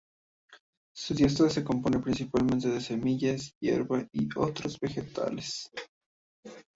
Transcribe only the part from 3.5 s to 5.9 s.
hierba y otros vegetales.